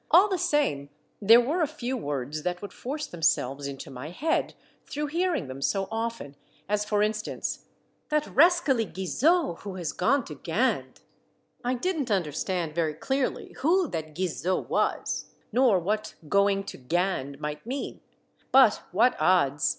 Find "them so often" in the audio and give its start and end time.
5.47-6.35